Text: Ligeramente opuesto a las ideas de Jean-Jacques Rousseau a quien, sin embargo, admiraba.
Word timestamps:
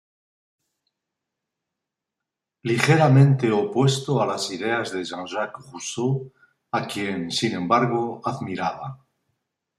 Ligeramente 2.63 3.51
opuesto 3.51 4.19
a 4.19 4.25
las 4.25 4.49
ideas 4.49 4.91
de 4.91 5.03
Jean-Jacques 5.03 5.63
Rousseau 5.71 6.33
a 6.71 6.87
quien, 6.87 7.29
sin 7.29 7.53
embargo, 7.53 8.19
admiraba. 8.25 9.05